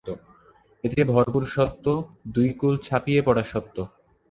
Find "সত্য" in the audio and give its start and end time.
1.47-1.85, 3.43-3.75